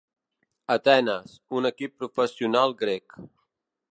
[0.75, 3.19] Atenes, un equip professional grec.